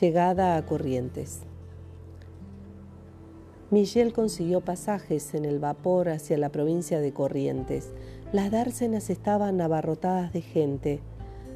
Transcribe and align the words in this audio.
Llegada 0.00 0.56
a 0.56 0.66
Corrientes. 0.66 1.42
Michel 3.70 4.12
consiguió 4.12 4.60
pasajes 4.60 5.34
en 5.34 5.44
el 5.44 5.60
vapor 5.60 6.08
hacia 6.08 6.36
la 6.36 6.48
provincia 6.48 6.98
de 7.00 7.12
Corrientes. 7.12 7.92
Las 8.32 8.50
dársenas 8.50 9.08
estaban 9.08 9.60
abarrotadas 9.60 10.32
de 10.32 10.40
gente. 10.40 11.00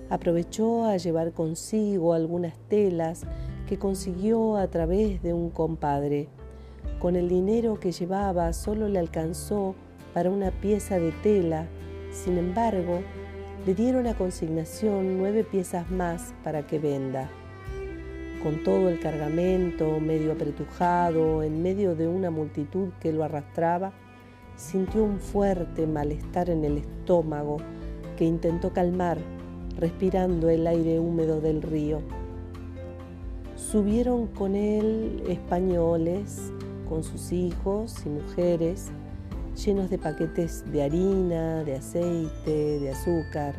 Aprovechó 0.09 0.84
a 0.84 0.98
llevar 0.98 1.32
consigo 1.32 2.14
algunas 2.14 2.56
telas 2.68 3.22
que 3.66 3.77
consiguió 3.77 4.57
a 4.57 4.68
través 4.68 5.20
de 5.20 5.32
un 5.32 5.50
compadre. 5.50 6.29
Con 7.00 7.16
el 7.16 7.29
dinero 7.29 7.80
que 7.80 7.91
llevaba 7.91 8.52
solo 8.52 8.89
le 8.89 9.00
alcanzó 9.00 9.75
para 10.14 10.30
una 10.30 10.52
pieza 10.52 11.00
de 11.00 11.11
tela. 11.11 11.66
Sin 12.12 12.39
embargo, 12.39 13.00
le 13.66 13.75
dieron 13.75 14.07
a 14.07 14.16
consignación 14.16 15.18
nueve 15.18 15.43
piezas 15.43 15.90
más 15.90 16.34
para 16.44 16.68
que 16.68 16.79
venda. 16.79 17.29
Con 18.42 18.62
todo 18.62 18.88
el 18.88 19.00
cargamento 19.00 19.98
medio 20.00 20.32
apretujado, 20.32 21.42
en 21.42 21.62
medio 21.62 21.96
de 21.96 22.06
una 22.06 22.30
multitud 22.30 22.90
que 23.00 23.12
lo 23.12 23.24
arrastraba, 23.24 23.92
sintió 24.56 25.04
un 25.04 25.18
fuerte 25.18 25.86
malestar 25.86 26.50
en 26.50 26.64
el 26.64 26.78
estómago 26.78 27.58
que 28.16 28.24
intentó 28.24 28.72
calmar 28.72 29.18
respirando 29.78 30.50
el 30.50 30.66
aire 30.66 30.98
húmedo 30.98 31.40
del 31.40 31.62
río. 31.62 32.00
Subieron 33.56 34.27
con 34.27 34.56
él 34.56 35.22
españoles, 35.28 36.52
con 36.89 37.05
sus 37.05 37.33
hijos 37.33 37.94
y 38.05 38.08
mujeres, 38.08 38.91
llenos 39.64 39.91
de 39.91 39.98
paquetes 39.98 40.64
de 40.72 40.83
harina, 40.83 41.64
de 41.64 41.77
aceite, 41.77 42.80
de 42.80 42.91
azúcar. 42.91 43.55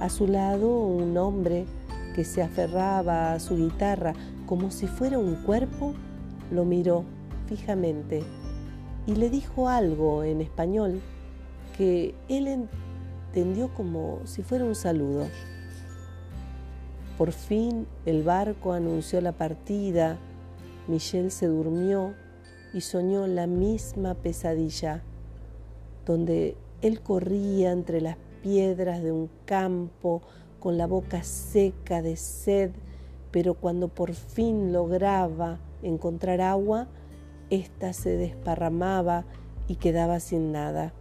A 0.00 0.08
su 0.08 0.26
lado 0.26 0.68
un 0.80 1.16
hombre 1.16 1.66
que 2.14 2.24
se 2.24 2.42
aferraba 2.42 3.32
a 3.32 3.40
su 3.40 3.56
guitarra 3.56 4.14
como 4.46 4.70
si 4.70 4.86
fuera 4.86 5.18
un 5.18 5.36
cuerpo, 5.36 5.94
lo 6.50 6.64
miró 6.64 7.04
fijamente 7.46 8.22
y 9.06 9.16
le 9.16 9.30
dijo 9.30 9.68
algo 9.68 10.24
en 10.24 10.40
español 10.40 11.00
que 11.76 12.14
él 12.28 12.46
entendió 12.48 13.72
como 13.74 14.20
si 14.24 14.42
fuera 14.42 14.64
un 14.64 14.74
saludo. 14.74 15.26
Por 17.18 17.32
fin 17.32 17.86
el 18.06 18.22
barco 18.22 18.72
anunció 18.72 19.20
la 19.20 19.32
partida, 19.32 20.18
Michel 20.88 21.30
se 21.30 21.46
durmió 21.46 22.14
y 22.72 22.80
soñó 22.80 23.26
la 23.26 23.46
misma 23.46 24.14
pesadilla, 24.14 25.02
donde 26.06 26.56
él 26.82 27.00
corría 27.00 27.72
entre 27.72 28.00
las 28.00 28.16
piedras 28.42 29.02
de 29.02 29.12
un 29.12 29.30
campo 29.46 30.22
con 30.64 30.78
la 30.78 30.86
boca 30.86 31.22
seca 31.24 32.00
de 32.00 32.16
sed, 32.16 32.70
pero 33.30 33.52
cuando 33.52 33.88
por 33.88 34.14
fin 34.14 34.72
lograba 34.72 35.58
encontrar 35.82 36.40
agua, 36.40 36.88
ésta 37.50 37.92
se 37.92 38.16
desparramaba 38.16 39.26
y 39.68 39.76
quedaba 39.76 40.20
sin 40.20 40.52
nada. 40.52 40.94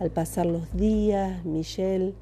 Al 0.00 0.10
pasar 0.10 0.46
los 0.46 0.76
días, 0.76 1.44
Michel 1.44 2.16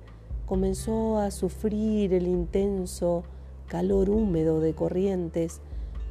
comenzó 0.44 1.16
a 1.16 1.30
sufrir 1.30 2.12
el 2.12 2.26
intenso 2.26 3.22
calor 3.66 4.10
húmedo 4.10 4.60
de 4.60 4.74
corrientes 4.74 5.62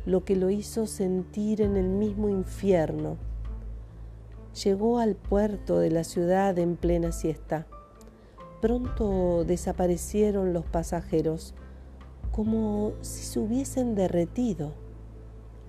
lo 0.08 0.25
que 0.25 0.36
lo 0.36 0.49
hizo 0.49 0.88
sentir 0.88 1.61
en 1.61 1.77
el 1.77 1.89
mismo 1.89 2.27
infierno. 2.27 3.17
Llegó 4.64 4.97
al 4.97 5.14
puerto 5.14 5.77
de 5.77 5.92
la 5.92 6.03
ciudad 6.03 6.58
en 6.58 6.75
plena 6.75 7.11
siesta. 7.11 7.67
Pronto 8.66 9.44
desaparecieron 9.45 10.52
los 10.52 10.66
pasajeros, 10.66 11.53
como 12.31 12.94
si 13.02 13.21
se 13.21 13.39
hubiesen 13.39 13.94
derretido. 13.94 14.71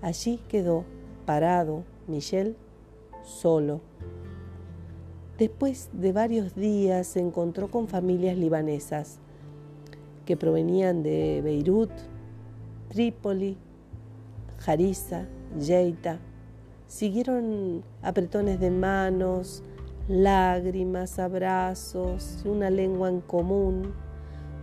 Allí 0.00 0.40
quedó, 0.48 0.86
parado, 1.26 1.84
Michel, 2.06 2.56
solo. 3.22 3.82
Después 5.36 5.90
de 5.92 6.12
varios 6.12 6.54
días 6.54 7.06
se 7.06 7.20
encontró 7.20 7.70
con 7.70 7.86
familias 7.86 8.38
libanesas 8.38 9.18
que 10.24 10.38
provenían 10.38 11.02
de 11.02 11.42
Beirut, 11.44 11.90
Trípoli, 12.88 13.58
Jarisa, 14.60 15.26
Yeita. 15.60 16.18
Siguieron 16.86 17.82
apretones 18.00 18.58
de 18.58 18.70
manos, 18.70 19.62
lágrimas, 20.08 21.18
abrazos 21.18 22.42
una 22.44 22.70
lengua 22.70 23.08
en 23.08 23.20
común. 23.20 23.94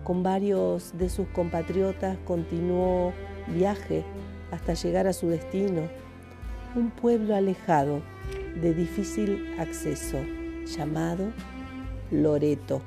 Con 0.04 0.24
varios 0.24 0.98
de 0.98 1.10
sus 1.10 1.28
compatriotas 1.30 2.18
continuó 2.26 3.14
viaje 3.48 4.04
hasta 4.52 4.74
llegar 4.74 5.08
a 5.08 5.14
su 5.14 5.30
destino, 5.30 5.84
un 6.76 6.92
pueblo 6.92 7.36
alejado 7.36 8.02
de 8.62 8.74
difícil 8.74 9.56
acceso 9.60 10.18
llamado 10.66 11.32
Loreto. 12.12 12.82